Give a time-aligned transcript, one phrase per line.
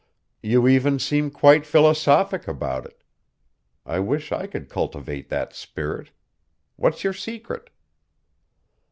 [0.41, 3.03] You even seem quite philosophic about it.
[3.85, 6.09] I wish I could cultivate that spirit.
[6.75, 7.69] What's your secret?"